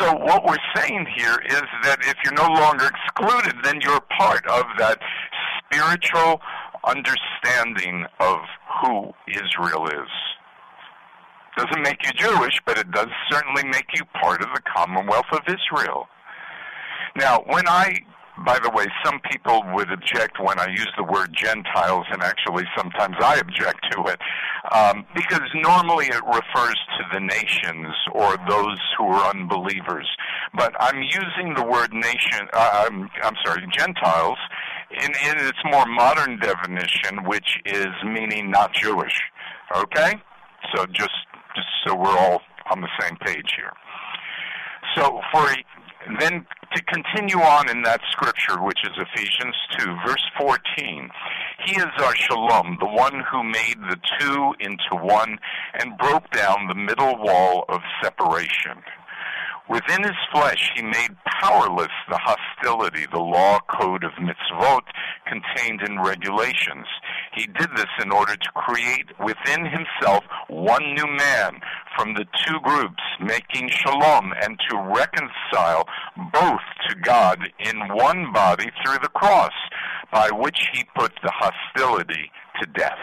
So 0.00 0.12
what 0.12 0.44
we're 0.44 0.56
saying 0.74 1.06
here 1.16 1.38
is 1.46 1.62
that 1.84 1.98
if 2.02 2.16
you're 2.24 2.34
no 2.34 2.52
longer 2.52 2.86
excluded, 2.86 3.54
then 3.62 3.80
you're 3.80 4.00
part 4.18 4.46
of 4.46 4.64
that 4.78 4.98
spiritual 5.70 6.40
understanding 6.84 8.04
of 8.20 8.38
who 8.82 9.12
Israel 9.28 9.86
is. 9.86 10.10
Doesn't 11.56 11.82
make 11.82 12.04
you 12.04 12.12
Jewish, 12.12 12.60
but 12.66 12.78
it 12.78 12.90
does 12.90 13.08
certainly 13.30 13.64
make 13.64 13.86
you 13.94 14.04
part 14.20 14.42
of 14.42 14.48
the 14.54 14.60
Commonwealth 14.76 15.26
of 15.32 15.40
Israel. 15.48 16.06
Now, 17.16 17.42
when 17.46 17.66
I 17.66 17.96
by 18.44 18.58
the 18.58 18.70
way, 18.70 18.86
some 19.04 19.18
people 19.30 19.62
would 19.72 19.90
object 19.90 20.38
when 20.40 20.58
I 20.58 20.68
use 20.68 20.92
the 20.96 21.04
word 21.04 21.34
Gentiles, 21.34 22.04
and 22.10 22.22
actually 22.22 22.64
sometimes 22.76 23.16
I 23.20 23.38
object 23.38 23.86
to 23.92 24.04
it, 24.08 24.20
um, 24.72 25.06
because 25.14 25.48
normally 25.54 26.06
it 26.06 26.22
refers 26.24 26.76
to 26.98 27.04
the 27.14 27.20
nations 27.20 27.94
or 28.12 28.36
those 28.48 28.78
who 28.98 29.06
are 29.06 29.30
unbelievers. 29.34 30.08
But 30.54 30.74
I'm 30.78 31.00
using 31.02 31.54
the 31.54 31.64
word 31.64 31.92
nation, 31.94 32.48
uh, 32.52 32.86
I'm, 32.86 33.08
I'm 33.22 33.36
sorry, 33.44 33.66
Gentiles, 33.72 34.38
in, 34.90 35.10
in 35.10 35.46
its 35.46 35.58
more 35.70 35.86
modern 35.86 36.38
definition, 36.38 37.24
which 37.24 37.58
is 37.66 37.88
meaning 38.04 38.50
not 38.50 38.72
Jewish. 38.72 39.20
Okay? 39.76 40.14
So 40.74 40.86
just, 40.86 41.10
just 41.54 41.68
so 41.86 41.94
we're 41.94 42.18
all 42.18 42.40
on 42.70 42.80
the 42.80 42.88
same 43.00 43.16
page 43.18 43.52
here. 43.56 43.72
So 44.94 45.20
for 45.32 45.54
then 46.20 46.46
to 46.74 46.82
continue 46.84 47.38
on 47.38 47.68
in 47.68 47.82
that 47.82 48.00
scripture, 48.10 48.62
which 48.62 48.78
is 48.84 48.92
Ephesians 48.96 49.54
2, 49.78 49.96
verse 50.06 50.24
14, 50.38 51.10
He 51.66 51.76
is 51.76 51.86
our 51.98 52.14
shalom, 52.14 52.76
the 52.80 52.86
one 52.86 53.22
who 53.30 53.42
made 53.42 53.76
the 53.88 53.98
two 54.18 54.54
into 54.60 55.04
one 55.04 55.38
and 55.80 55.98
broke 55.98 56.30
down 56.30 56.68
the 56.68 56.74
middle 56.74 57.16
wall 57.18 57.64
of 57.68 57.80
separation. 58.02 58.82
Within 59.68 60.04
his 60.04 60.16
flesh, 60.32 60.70
he 60.76 60.82
made 60.82 61.16
powerless 61.40 61.90
the 62.08 62.18
hostility, 62.18 63.04
the 63.10 63.18
law 63.18 63.58
code 63.80 64.04
of 64.04 64.12
mitzvot 64.12 64.82
contained 65.26 65.82
in 65.82 65.98
regulations. 66.00 66.86
He 67.34 67.46
did 67.46 67.70
this 67.74 67.90
in 68.00 68.12
order 68.12 68.36
to 68.36 68.50
create 68.54 69.06
within 69.18 69.66
himself 69.66 70.22
one 70.48 70.94
new 70.94 71.06
man 71.06 71.60
from 71.96 72.14
the 72.14 72.26
two 72.46 72.60
groups, 72.62 73.02
making 73.20 73.68
shalom 73.70 74.32
and 74.40 74.56
to 74.70 74.76
reconcile 74.78 75.88
both 76.32 76.60
to 76.88 76.94
God 77.02 77.40
in 77.58 77.94
one 77.94 78.32
body 78.32 78.70
through 78.84 78.98
the 79.02 79.08
cross, 79.08 79.52
by 80.12 80.30
which 80.30 80.68
he 80.72 80.84
put 80.94 81.12
the 81.24 81.32
hostility 81.34 82.30
to 82.60 82.66
death. 82.66 82.98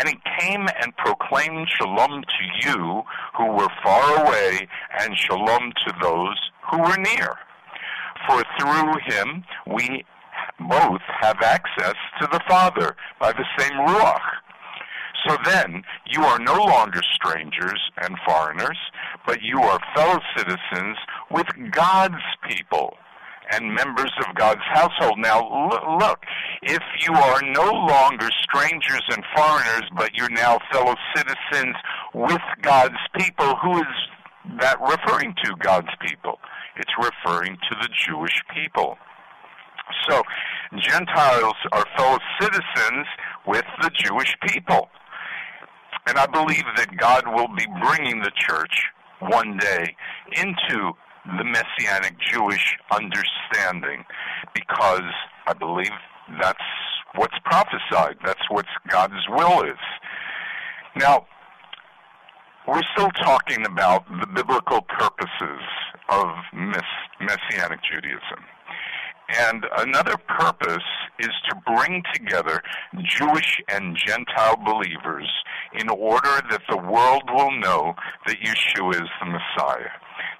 And 0.00 0.08
he 0.08 0.18
came 0.40 0.66
and 0.80 0.96
proclaimed 0.96 1.68
shalom 1.76 2.22
to 2.22 2.68
you 2.68 3.02
who 3.36 3.52
were 3.52 3.68
far 3.82 4.24
away, 4.24 4.66
and 4.98 5.14
shalom 5.14 5.72
to 5.86 5.94
those 6.00 6.38
who 6.70 6.78
were 6.78 6.96
near. 6.96 7.36
For 8.26 8.42
through 8.58 8.94
him 9.04 9.44
we 9.66 10.06
both 10.58 11.02
have 11.20 11.42
access 11.42 11.96
to 12.18 12.28
the 12.32 12.40
Father 12.48 12.96
by 13.20 13.32
the 13.32 13.44
same 13.58 13.72
Ruach. 13.72 14.20
So 15.28 15.36
then, 15.44 15.82
you 16.06 16.22
are 16.22 16.38
no 16.38 16.64
longer 16.64 17.02
strangers 17.14 17.90
and 17.98 18.16
foreigners, 18.26 18.78
but 19.26 19.42
you 19.42 19.60
are 19.60 19.78
fellow 19.94 20.18
citizens 20.34 20.96
with 21.30 21.46
God's 21.72 22.24
people 22.48 22.96
and 23.52 23.74
members 23.74 24.12
of 24.26 24.34
God's 24.34 24.62
household. 24.72 25.18
Now, 25.18 25.40
look, 25.98 26.20
if 26.62 26.82
you 27.06 27.14
are 27.14 27.42
no 27.42 27.70
longer 27.70 28.28
strangers 28.42 29.02
and 29.10 29.24
foreigners, 29.36 29.82
but 29.96 30.14
you're 30.14 30.30
now 30.30 30.58
fellow 30.72 30.94
citizens 31.14 31.76
with 32.14 32.40
God's 32.62 32.98
people, 33.18 33.56
who 33.56 33.78
is 33.78 33.94
that 34.60 34.80
referring 34.80 35.34
to 35.44 35.54
God's 35.58 35.90
people? 36.00 36.38
It's 36.76 36.92
referring 36.98 37.56
to 37.56 37.76
the 37.80 37.88
Jewish 38.06 38.42
people. 38.54 38.96
So, 40.08 40.22
Gentiles 40.78 41.56
are 41.72 41.84
fellow 41.96 42.18
citizens 42.40 43.06
with 43.46 43.64
the 43.82 43.90
Jewish 43.90 44.36
people. 44.46 44.88
And 46.06 46.16
I 46.16 46.26
believe 46.26 46.64
that 46.76 46.96
God 46.96 47.24
will 47.26 47.48
be 47.56 47.66
bringing 47.82 48.20
the 48.22 48.30
church 48.36 48.86
one 49.20 49.58
day 49.58 49.94
into 50.32 50.92
the 51.38 51.44
Messianic 51.44 52.14
Jewish 52.20 52.76
understanding 52.90 54.04
because 54.54 55.02
I 55.46 55.52
believe 55.52 55.92
that's 56.40 56.58
what's 57.16 57.38
prophesied. 57.44 58.16
That's 58.24 58.48
what 58.50 58.66
God's 58.88 59.26
will 59.28 59.62
is. 59.62 59.78
Now, 60.96 61.26
we're 62.68 62.82
still 62.94 63.10
talking 63.22 63.64
about 63.66 64.04
the 64.20 64.26
biblical 64.26 64.82
purposes 64.82 65.62
of 66.08 66.28
Messianic 66.52 67.80
Judaism. 67.82 68.44
And 69.38 69.64
another 69.78 70.16
purpose 70.28 70.84
is 71.20 71.30
to 71.48 71.56
bring 71.64 72.02
together 72.12 72.60
Jewish 73.04 73.62
and 73.68 73.96
Gentile 73.96 74.56
believers 74.56 75.28
in 75.78 75.88
order 75.88 76.40
that 76.50 76.62
the 76.68 76.76
world 76.76 77.22
will 77.32 77.52
know 77.52 77.94
that 78.26 78.36
Yeshua 78.40 78.94
is 78.94 79.08
the 79.20 79.26
Messiah. 79.26 79.90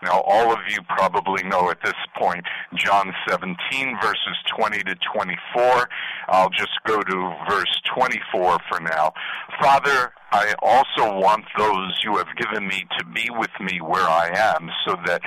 Now, 0.02 0.22
all 0.26 0.52
of 0.52 0.58
you 0.68 0.78
probably 0.88 1.42
know 1.44 1.70
at 1.70 1.78
this 1.84 1.94
point 2.18 2.44
John 2.74 3.12
17, 3.28 3.56
verses 4.00 4.36
20 4.56 4.78
to 4.84 4.94
24. 5.14 5.88
I'll 6.28 6.50
just 6.50 6.78
go 6.86 7.00
to 7.00 7.34
verse 7.48 7.80
24 7.94 8.58
for 8.68 8.80
now. 8.80 9.12
Father, 9.60 10.12
I 10.32 10.54
also 10.62 11.18
want 11.18 11.44
those 11.58 12.00
you 12.04 12.16
have 12.16 12.34
given 12.36 12.66
me 12.66 12.84
to 12.98 13.04
be 13.06 13.28
with 13.30 13.50
me 13.60 13.80
where 13.80 14.08
I 14.08 14.30
am, 14.56 14.70
so 14.86 14.96
that 15.06 15.20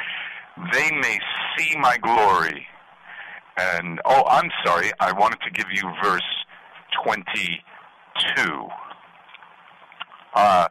they 0.72 0.92
may 0.92 1.20
see 1.58 1.78
my 1.78 1.98
glory. 1.98 2.66
And, 3.58 4.00
oh, 4.06 4.24
I'm 4.28 4.50
sorry, 4.66 4.92
I 5.00 5.12
wanted 5.12 5.40
to 5.42 5.52
give 5.52 5.68
you 5.72 5.84
verse 6.04 6.22
22. 7.04 7.60
Uh, 10.36 10.68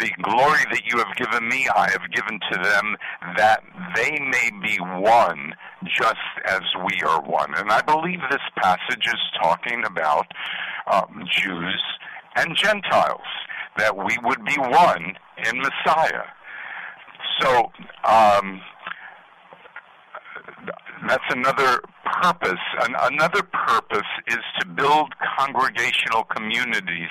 the 0.00 0.10
glory 0.22 0.60
that 0.70 0.82
you 0.86 0.98
have 0.98 1.14
given 1.16 1.48
me, 1.48 1.68
I 1.74 1.90
have 1.90 2.10
given 2.12 2.40
to 2.50 2.58
them, 2.58 2.96
that 3.36 3.62
they 3.94 4.10
may 4.10 4.50
be 4.62 4.78
one, 4.80 5.54
just 5.84 6.14
as 6.46 6.62
we 6.84 7.02
are 7.06 7.20
one. 7.22 7.54
And 7.54 7.70
I 7.70 7.82
believe 7.82 8.20
this 8.30 8.40
passage 8.56 9.06
is 9.06 9.20
talking 9.42 9.84
about 9.84 10.26
um, 10.90 11.24
Jews 11.30 11.82
and 12.36 12.56
Gentiles, 12.56 13.20
that 13.76 13.96
we 13.96 14.16
would 14.22 14.44
be 14.44 14.56
one 14.58 15.14
in 15.44 15.60
Messiah. 15.60 16.24
So, 17.40 17.70
um, 18.04 18.60
that's 21.08 21.24
another 21.30 21.80
purpose. 22.22 22.60
An- 22.80 22.96
another 23.12 23.42
purpose 23.42 24.08
is 24.28 24.38
to 24.60 24.66
build 24.66 25.12
congregational 25.36 26.24
communities 26.24 27.10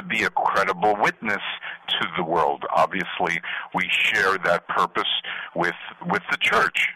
to 0.00 0.06
be 0.06 0.24
a 0.24 0.30
credible 0.30 0.96
witness 1.00 1.42
to 1.88 2.06
the 2.16 2.24
world. 2.24 2.64
Obviously, 2.74 3.40
we 3.74 3.88
share 3.90 4.38
that 4.44 4.66
purpose 4.68 5.10
with 5.54 5.74
with 6.06 6.22
the 6.30 6.36
church, 6.38 6.88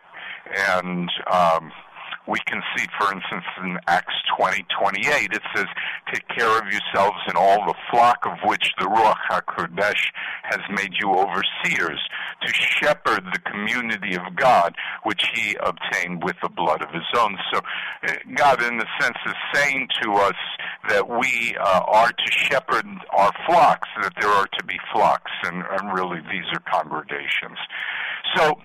and 0.71 1.11
um, 1.31 1.73
we 2.27 2.39
can 2.47 2.63
see, 2.77 2.87
for 2.99 3.13
instance, 3.13 3.45
in 3.63 3.79
Acts 3.87 4.15
20, 4.39 4.65
28, 4.81 5.33
it 5.33 5.43
says, 5.55 5.67
Take 6.13 6.27
care 6.29 6.59
of 6.59 6.65
yourselves 6.65 7.19
and 7.27 7.37
all 7.37 7.67
the 7.67 7.75
flock 7.91 8.25
of 8.25 8.39
which 8.45 8.73
the 8.79 8.87
Ruach 8.87 9.17
HaKodesh 9.31 10.11
has 10.45 10.61
made 10.71 10.95
you 10.99 11.13
overseers, 11.13 12.01
to 12.43 12.55
shepherd 12.55 13.25
the 13.33 13.39
community 13.51 14.17
of 14.17 14.37
God, 14.37 14.75
which 15.03 15.23
he 15.35 15.57
obtained 15.61 16.25
with 16.25 16.37
the 16.43 16.49
blood 16.49 16.83
of 16.83 16.91
his 16.91 17.07
own. 17.19 17.37
So 17.53 17.61
uh, 18.09 18.15
God, 18.35 18.63
in 18.63 18.81
a 18.81 18.87
sense, 19.01 19.19
is 19.27 19.35
saying 19.53 19.89
to 20.03 20.13
us 20.13 20.37
that 20.89 21.09
we 21.09 21.55
uh, 21.61 21.83
are 21.87 22.11
to 22.11 22.33
shepherd 22.33 22.87
our 23.11 23.33
flocks, 23.47 23.89
that 24.03 24.15
there 24.21 24.31
are 24.31 24.47
to 24.47 24.65
be 24.65 24.79
flocks, 24.93 25.33
and, 25.45 25.63
and 25.79 25.93
really 25.93 26.21
these 26.31 26.45
are 26.53 26.61
congregations. 26.71 27.59
So 28.37 28.59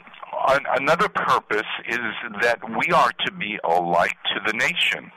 another 0.76 1.10
purpose 1.10 1.68
is 1.88 2.00
that 2.42 2.60
we 2.78 2.92
are 2.94 3.12
to 3.26 3.32
be 3.34 3.60
a 3.64 3.80
light 3.82 4.18
to 4.34 4.40
the 4.46 4.54
nation 4.54 5.12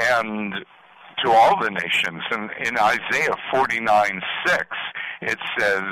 and 0.00 0.54
to 1.24 1.30
all 1.30 1.60
the 1.60 1.70
nations. 1.70 2.22
And 2.30 2.50
in 2.64 2.78
Isaiah 2.78 3.36
49 3.52 4.20
6, 4.46 4.66
it 5.22 5.38
says, 5.58 5.82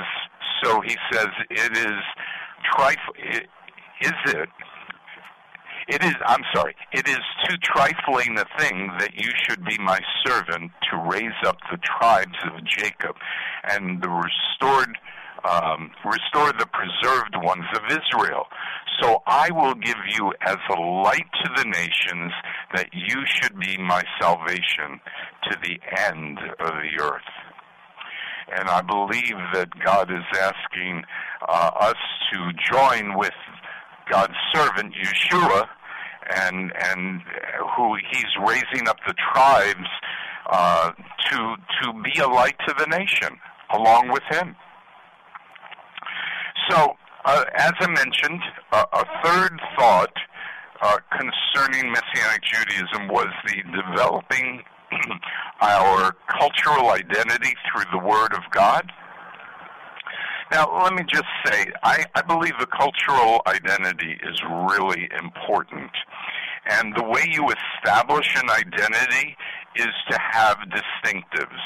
so 0.63 0.81
he 0.81 0.97
says, 1.13 1.29
it 1.51 1.77
is 1.77 2.03
trifle, 2.73 3.15
is 3.21 4.13
it? 4.27 4.49
It 5.87 6.03
is, 6.03 6.15
I'm 6.27 6.43
sorry, 6.55 6.75
it 6.93 7.07
is 7.07 7.21
too 7.47 7.57
trifling 7.63 8.39
a 8.39 8.47
thing 8.59 8.91
that 8.99 9.15
you 9.15 9.31
should 9.47 9.63
be 9.67 9.77
my 9.79 10.01
servant 10.27 10.73
to 10.91 10.97
raise 10.97 11.37
up 11.45 11.59
the 11.71 11.77
tribes 11.77 12.39
of 12.45 12.65
Jacob 12.65 13.17
and 13.65 14.03
the 14.03 14.09
restored 14.09 14.97
um, 15.49 15.91
restore 16.05 16.53
the 16.53 16.67
preserved 16.73 17.37
ones 17.43 17.65
of 17.75 17.83
Israel. 17.87 18.47
So 19.01 19.23
I 19.27 19.51
will 19.51 19.75
give 19.75 19.99
you 20.17 20.33
as 20.43 20.57
a 20.71 20.81
light 20.81 21.27
to 21.45 21.51
the 21.57 21.65
nations 21.65 22.33
that 22.75 22.89
you 22.93 23.23
should 23.27 23.59
be 23.59 23.77
my 23.79 24.03
salvation 24.21 25.01
to 25.51 25.59
the 25.63 25.79
end 26.09 26.39
of 26.61 26.73
the 26.75 27.03
earth. 27.03 27.23
And 28.57 28.69
I 28.69 28.83
believe 28.83 29.37
that 29.55 29.69
God 29.85 30.11
is 30.11 30.25
asking 30.39 31.03
uh, 31.49 31.71
us 31.81 31.97
to 32.33 32.51
join 32.71 33.17
with 33.19 33.33
God's 34.11 34.35
servant 34.55 34.95
Yeshua, 34.95 35.67
and 36.31 36.73
and 36.77 37.21
who 37.77 37.97
He's 38.11 38.27
raising 38.47 38.89
up 38.89 38.99
the 39.07 39.15
tribes 39.33 39.89
uh, 40.51 40.93
to 41.31 41.57
to 41.83 42.03
be 42.03 42.21
a 42.21 42.29
light 42.29 42.57
to 42.67 42.75
the 42.79 42.87
nation 42.87 43.39
along 43.73 44.09
with 44.09 44.23
Him. 44.31 44.57
So, 46.71 46.97
uh, 47.25 47.45
as 47.55 47.73
I 47.81 47.89
mentioned, 47.89 48.41
uh, 48.73 48.85
a 48.93 49.05
third 49.23 49.61
thought 49.79 50.13
uh, 50.81 50.99
concerning 51.11 51.93
Messianic 51.93 52.43
Judaism 52.43 53.09
was 53.09 53.29
the 53.47 53.63
developing 53.75 54.63
our 55.61 56.17
cultural 56.29 56.91
identity 56.91 57.55
through 57.71 57.85
the 57.93 58.07
Word 58.07 58.35
of 58.35 58.43
God. 58.51 58.91
Now, 60.53 60.83
let 60.83 60.95
me 60.95 61.03
just 61.11 61.25
say, 61.47 61.67
I, 61.83 62.05
I 62.15 62.23
believe 62.23 62.53
the 62.61 62.67
cultural 62.67 63.43
identity 63.47 64.19
is 64.23 64.41
really 64.69 65.09
important. 65.19 65.91
And 66.67 66.95
the 66.97 67.05
way 67.05 67.25
you 67.31 67.47
establish 67.51 68.37
an 68.37 68.49
identity 68.51 69.37
is 69.77 69.95
to 70.11 70.19
have 70.19 70.59
distinctives. 70.71 71.61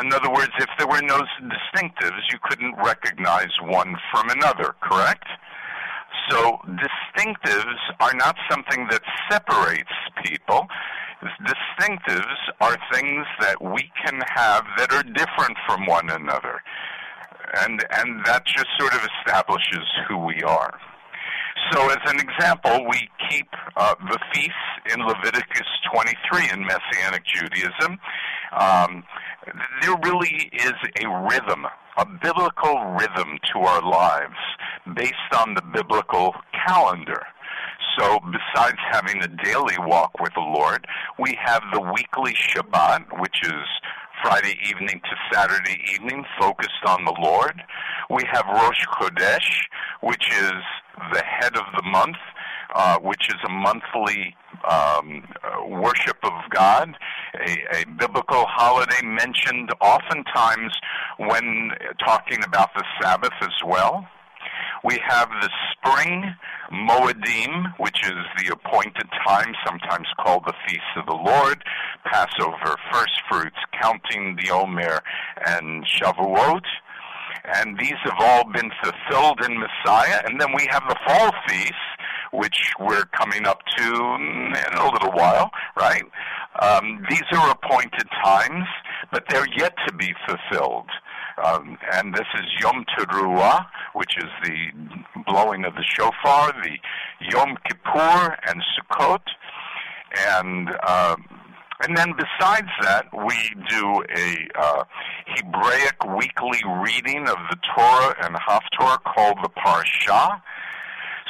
In 0.00 0.12
other 0.12 0.30
words, 0.30 0.52
if 0.58 0.68
there 0.78 0.88
were 0.88 1.02
no 1.02 1.20
distinctives, 1.42 2.20
you 2.30 2.38
couldn't 2.42 2.74
recognize 2.84 3.50
one 3.62 3.94
from 4.10 4.30
another, 4.30 4.74
correct? 4.80 5.26
So 6.30 6.58
distinctives 6.66 7.78
are 8.00 8.14
not 8.14 8.36
something 8.50 8.86
that 8.90 9.02
separates 9.30 9.90
people. 10.24 10.66
Distinctives 11.44 12.36
are 12.60 12.76
things 12.92 13.26
that 13.40 13.62
we 13.62 13.90
can 14.04 14.20
have 14.34 14.64
that 14.78 14.92
are 14.92 15.02
different 15.02 15.56
from 15.66 15.86
one 15.86 16.10
another. 16.10 16.60
And, 17.60 17.84
and 17.90 18.24
that 18.24 18.46
just 18.46 18.66
sort 18.78 18.94
of 18.94 19.06
establishes 19.18 19.86
who 20.08 20.18
we 20.18 20.42
are. 20.42 20.78
So, 21.70 21.90
as 21.90 21.98
an 22.06 22.18
example, 22.18 22.86
we 22.88 23.08
keep 23.30 23.48
uh, 23.76 23.94
the 24.10 24.18
feasts 24.32 24.71
in 24.90 25.00
Leviticus 25.00 25.66
23 25.92 26.50
in 26.52 26.66
Messianic 26.66 27.24
Judaism. 27.24 27.98
Um, 28.58 29.04
there 29.80 29.96
really 30.04 30.50
is 30.52 30.72
a 31.00 31.08
rhythm, 31.08 31.66
a 31.96 32.06
biblical 32.06 32.84
rhythm 32.98 33.38
to 33.52 33.60
our 33.60 33.82
lives 33.82 34.36
based 34.94 35.14
on 35.36 35.54
the 35.54 35.62
biblical 35.72 36.34
calendar. 36.66 37.22
So, 37.98 38.20
besides 38.20 38.78
having 38.90 39.22
a 39.22 39.28
daily 39.28 39.76
walk 39.78 40.18
with 40.20 40.32
the 40.34 40.40
Lord, 40.40 40.86
we 41.18 41.36
have 41.42 41.62
the 41.72 41.80
weekly 41.80 42.32
Shabbat, 42.32 43.20
which 43.20 43.42
is 43.42 43.66
Friday 44.22 44.56
evening 44.68 45.00
to 45.04 45.16
Saturday 45.32 45.78
evening, 45.94 46.24
focused 46.40 46.84
on 46.86 47.04
the 47.04 47.14
Lord. 47.20 47.60
We 48.08 48.22
have 48.30 48.46
Rosh 48.46 48.86
Chodesh, 48.86 49.62
which 50.00 50.30
is 50.30 50.52
the 51.12 51.22
head 51.22 51.56
of 51.56 51.64
the 51.76 51.82
month, 51.82 52.16
uh, 52.74 52.98
which 52.98 53.28
is 53.28 53.36
a 53.46 53.50
monthly 53.50 54.34
um, 54.70 55.28
uh, 55.42 55.66
worship 55.66 56.16
of 56.22 56.32
God, 56.50 56.94
a, 57.34 57.80
a 57.80 57.86
biblical 57.98 58.44
holiday 58.46 59.04
mentioned 59.04 59.70
oftentimes 59.80 60.72
when 61.18 61.70
talking 62.04 62.42
about 62.44 62.70
the 62.74 62.84
Sabbath 63.00 63.34
as 63.40 63.54
well. 63.66 64.06
We 64.84 64.98
have 65.06 65.28
the 65.40 65.50
spring 65.72 66.34
Moedim, 66.72 67.74
which 67.78 68.02
is 68.04 68.18
the 68.38 68.52
appointed 68.52 69.08
time, 69.26 69.54
sometimes 69.64 70.08
called 70.18 70.44
the 70.46 70.54
Feast 70.66 70.82
of 70.96 71.06
the 71.06 71.14
Lord, 71.14 71.62
Passover, 72.04 72.76
first 72.90 73.22
fruits, 73.30 73.58
counting 73.80 74.36
the 74.42 74.50
Omer, 74.50 75.00
and 75.46 75.86
Shavuot. 75.86 76.64
And 77.44 77.78
these 77.78 77.98
have 78.04 78.18
all 78.18 78.44
been 78.52 78.70
fulfilled 78.82 79.44
in 79.44 79.58
Messiah. 79.58 80.22
And 80.24 80.40
then 80.40 80.48
we 80.56 80.66
have 80.70 80.82
the 80.88 80.96
fall 81.06 81.30
feasts, 81.46 81.74
which 82.32 82.72
we're 82.80 83.04
coming 83.06 83.46
up 83.46 83.60
to 83.76 83.84
in 83.84 84.78
a 84.78 84.90
little 84.90 85.12
while, 85.12 85.50
right? 85.76 86.02
Um, 86.60 87.04
these 87.08 87.22
are 87.32 87.50
appointed 87.50 88.08
times, 88.24 88.66
but 89.10 89.24
they're 89.28 89.48
yet 89.56 89.74
to 89.86 89.94
be 89.94 90.14
fulfilled. 90.26 90.88
Um, 91.44 91.78
and 91.92 92.14
this 92.14 92.26
is 92.34 92.44
Yom 92.60 92.84
Teruah, 92.96 93.66
which 93.94 94.16
is 94.18 94.30
the 94.44 95.22
blowing 95.26 95.64
of 95.64 95.74
the 95.74 95.84
shofar, 95.84 96.52
the 96.62 96.76
Yom 97.30 97.56
Kippur 97.66 98.36
and 98.46 98.62
Sukkot, 98.76 99.22
and 100.14 100.68
uh, 100.82 101.16
and 101.84 101.96
then 101.96 102.12
besides 102.12 102.68
that, 102.82 103.06
we 103.26 103.34
do 103.68 104.04
a 104.16 104.46
uh, 104.54 104.84
Hebraic 105.26 106.04
weekly 106.16 106.60
reading 106.80 107.28
of 107.28 107.36
the 107.50 107.56
Torah 107.74 108.14
and 108.22 108.36
Haftorah 108.36 109.02
called 109.02 109.38
the 109.42 109.48
Parsha. 109.48 110.40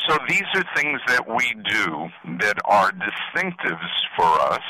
So 0.08 0.18
these 0.28 0.44
are 0.54 0.64
things 0.74 1.00
that 1.06 1.26
we 1.28 1.54
do 1.68 2.08
that 2.40 2.58
are 2.64 2.92
distinctives 2.92 3.88
for 4.16 4.24
us, 4.24 4.64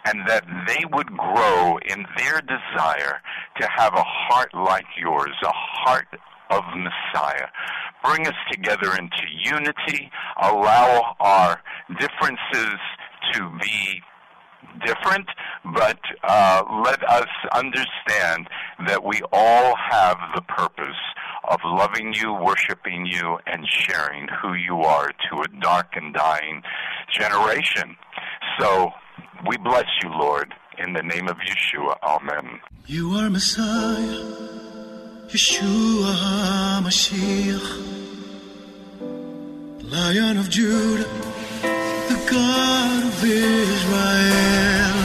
and 0.07 0.27
that 0.27 0.45
they 0.67 0.85
would 0.93 1.09
grow 1.09 1.79
in 1.87 2.07
their 2.17 2.41
desire 2.41 3.21
to 3.61 3.69
have 3.77 3.95
a 3.95 4.05
heart 4.05 4.55
like 4.55 4.87
yours, 4.99 5.35
a 5.45 5.53
heart 5.53 6.09
of 6.51 6.63
Messiah. 6.75 7.49
bring 8.03 8.27
us 8.27 8.35
together 8.51 8.95
into 8.97 9.23
unity, 9.45 10.11
allow 10.41 11.17
our 11.21 11.61
differences 11.99 12.79
to 13.33 13.51
be 13.61 14.01
different, 14.87 15.27
but 15.75 15.99
uh, 16.23 16.63
let 16.85 17.03
us 17.09 17.29
understand 17.53 18.49
that 18.87 19.03
we 19.05 19.21
all 19.33 19.75
have 19.91 20.17
the 20.35 20.43
purpose 20.43 20.97
of 21.51 21.61
loving 21.65 22.13
you, 22.15 22.33
worshiping 22.33 23.07
you, 23.07 23.39
and 23.47 23.67
sharing 23.69 24.29
who 24.41 24.55
you 24.55 24.81
are 24.81 25.09
to 25.09 25.43
a 25.43 25.61
dark 25.61 25.95
and 25.95 26.15
dying 26.15 26.63
generation. 27.13 27.97
So 28.59 28.91
we 29.49 29.57
bless 29.59 29.87
you, 30.03 30.11
Lord, 30.11 30.55
in 30.79 30.93
the 30.93 31.03
name 31.03 31.29
of 31.29 31.37
Yeshua. 31.39 31.97
Amen. 32.03 32.61
You 32.87 33.13
are 33.13 33.31
Messiah, 33.31 34.25
Yeshua 35.29 36.15
HaMashiach, 36.83 37.69
Lion 39.91 40.37
of 40.39 40.51
Judah, 40.51 41.09
the 42.09 42.29
God 42.31 43.05
of 43.05 43.25
Israel. 43.25 44.98